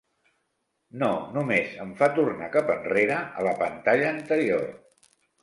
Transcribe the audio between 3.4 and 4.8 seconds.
a la pantalla anterior.